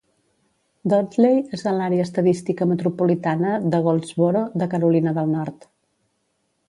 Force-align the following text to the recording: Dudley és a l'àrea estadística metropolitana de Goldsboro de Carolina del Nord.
Dudley 0.93 1.43
és 1.57 1.63
a 1.71 1.73
l'àrea 1.79 2.07
estadística 2.07 2.67
metropolitana 2.71 3.53
de 3.75 3.83
Goldsboro 3.89 4.43
de 4.63 4.69
Carolina 4.73 5.15
del 5.19 5.31
Nord. 5.39 5.69